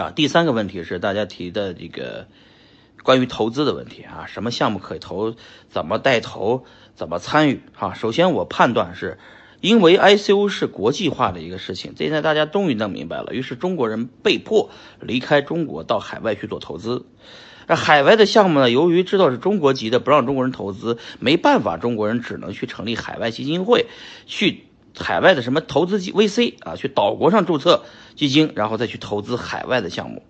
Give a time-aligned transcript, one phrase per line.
[0.00, 2.26] 啊，第三个问题是大家提的这个
[3.02, 5.34] 关于投资的问题啊，什么项目可以投，
[5.68, 7.94] 怎么带投，怎么参与啊？
[7.94, 9.18] 首先我判断是，
[9.60, 14.70] 因为 ICO 是国际化的一个事情，现在大家终于弄明白了，于是中国人被迫
[15.00, 17.06] 离开中国到海外去做投资。
[17.68, 23.86] 那海外的项目呢，由于知道是中国籍的，不让中国人投资，没办法，中国人只能去成立海外基金会，
[24.26, 24.65] 去。
[24.98, 27.84] 海外的什么投资基 VC 啊，去岛国上注册
[28.14, 30.22] 基金，然后再去投资海外的项目，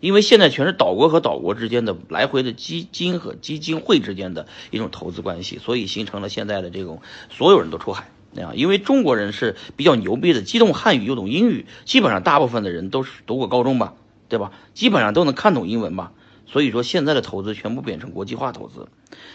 [0.00, 8.52] 因为现在全是岛国和岛国之间的来回的基金和基金会之间的一种投资关系，所以形成了现在的这种所有人都出海啊。
[8.54, 13.94] 因为中国人是比较牛逼的，既懂汉语又懂英语，基本上大部分的人都是读过高中吧，
[14.28, 14.52] 对吧？
[14.74, 16.12] 基本上都能看懂英文吧。
[16.48, 18.88] 所以说现在的投资全部变成国际化投资，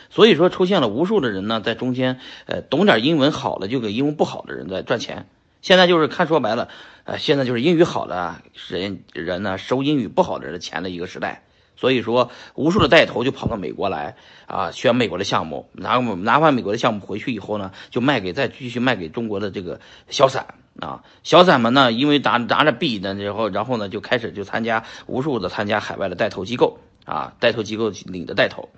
[0.10, 5.28] 所以说出现了无数的人呢，在中间，呃，懂点英文好了就给英文不好的人在赚钱。
[5.62, 6.68] 现在就是看说白了，
[7.06, 11.44] 呃，现在就是英语好的人人呢收英语不好的人的钱的一个时代。
[11.76, 26.80] 所以说，无数的带头就跑到美国来啊，选美国的项目，拿拿完美国的项目回去以后呢，就卖给再继续卖给中国的这个小散啊，小散们呢，因为拿拿着币呢，然后然后呢就开始就参加无数的参加海外的带头机构。
[27.06, 28.70] 啊，带头机构领的带头，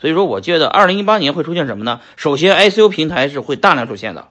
[0.00, 2.00] 所以说我觉得二零一八年会出现什么呢？
[2.16, 4.28] 首先，ICO 平台是会大量出现的，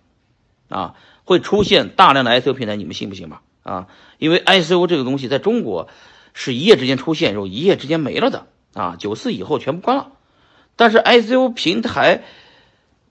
[0.70, 3.42] 啊，会出现大量的 ICO 平台，你们信不信吧？
[3.64, 5.90] 啊，因为 ICO 这个东西在中国
[6.34, 10.12] 是一夜之间出现，然后一夜之间没了的啊，九四以后全部关了，
[10.76, 12.24] 但是 ICO 平台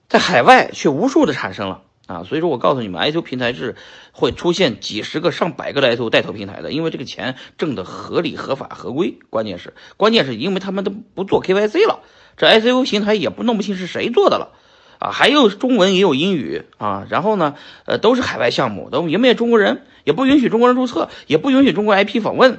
[0.09, 1.83] 在海外却无数的产生了。
[2.11, 3.77] 啊，所以说我告诉你们，ICO 平台是
[4.11, 9.21] 会出现几十个、上百个的 ICO 带头平台的，因为这个钱挣的合理、合法、合规。
[9.31, 12.01] 关键是，关键是因为他们都不做 KYC 了，
[12.37, 14.55] 这 ICO 平台也不弄不清是谁做的了，
[14.99, 22.59] 啊，还有中文也有英语啊，然后呢，呃，都是海外项目，都也没有中国人，也不允许中国人注册，也不允许中国 IP 访问，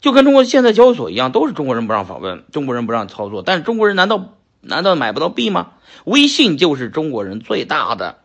[0.00, 5.74] 就跟中国现在交易所一样，都是中国人不让访问，中国人不让操作，但是中国人难道难道买不到币吗？
[6.04, 8.18] 微信就是中国人最大的。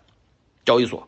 [0.67, 1.07] 交易所，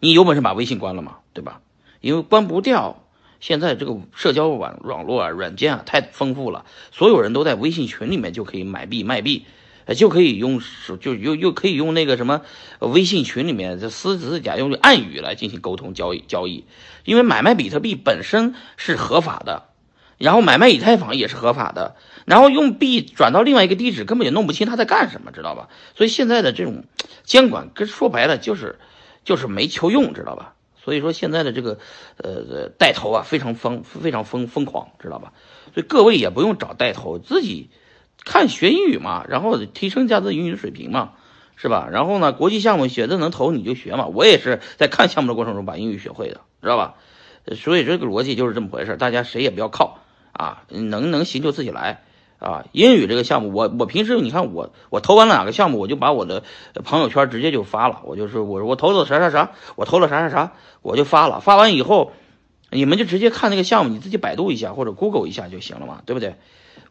[0.00, 1.18] 你有本事把微信关了吗？
[1.34, 1.60] 对吧？
[2.00, 3.02] 因为关不掉。
[3.40, 9.44] 现在这个社交网网络啊，软件啊太丰富了，所有人都在微信群里面就可以买币卖币，
[9.84, 10.62] 呃就可以用
[10.98, 12.40] 就又又可以用那个什么
[12.78, 16.64] 微信群里面这私自假用暗语来进行沟通交易交易。
[17.04, 19.68] 因为买卖比特币本身是合法的，
[20.18, 25.68] 然后买卖以太坊也是合法的，然后用币转到另外一个地址根本也弄不清他在干什么，知道吧？
[25.94, 26.84] 所以现在的这种。
[27.24, 28.78] 监管跟说白了就是，
[29.24, 30.54] 就是没求用，知道吧？
[30.76, 31.80] 所以说现在的这个，
[32.18, 35.32] 呃，带头啊，非常疯，非常疯疯狂，知道吧？
[35.74, 37.68] 所以各位也不用找带头，自己
[38.24, 41.14] 看学英语嘛，然后提升下自己英语水平嘛，
[41.56, 41.88] 是吧？
[41.90, 44.06] 然后呢，国际项目学的能投你就学嘛。
[44.06, 46.94] 我也是在看项目的过程中把英语学会的，知道吧？
[47.56, 49.98] 所以这个逻辑就是这么回事，大家谁也不要靠
[50.36, 52.02] 啊，能能行就自己来。
[52.38, 56.42] 啊，英语这个项目，我我平时你看我我投完了哪个项目，我就把我的
[56.84, 60.52] 朋友圈直接就发了，我就说我我投了啥啥啥，我投了啥啥啥，
[60.82, 61.40] 我就发了。
[61.40, 62.12] 发完以后，
[62.70, 66.34] 你们就直接看那个项目，你自己百度一下或者 Google 一下就行了嘛，对不对？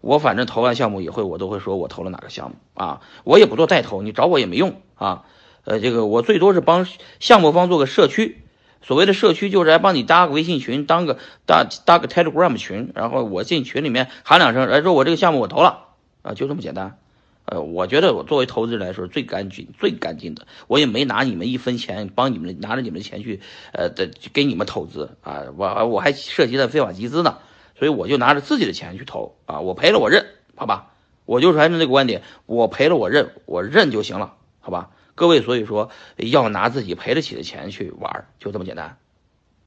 [0.02, 5.26] 我反正投完项目以后，我都会说我投了哪个项目啊，我也不做带头，你找我也没用啊。
[5.64, 6.88] 呃，这个我最多是帮
[7.20, 8.45] 项目方做个社区。
[8.86, 15.88] 所谓的社区就是来帮你搭个微信群，当个搭搭个 Telegram 群，然后我进群里面喊两声，来说我这个项目我投了
[16.22, 17.00] 啊，就这么简单。
[17.46, 23.42] 呃，我觉得我作为投资人来说最干净、最干净的，我也没拿你们一分钱，帮你们拿着你们的钱去
[23.72, 27.40] 呃的给你们投资啊，我我还涉及了非法集资呢，
[27.78, 30.26] 所以我就拿着自己的钱去投啊，我赔了我认，
[30.56, 30.92] 好吧？
[31.26, 34.92] 我就是还是那个观点，我赔了我认，我认就行了，好吧？
[35.16, 38.98] 各位，所以说要拿自己赔得起的钱去玩儿，就这么简单。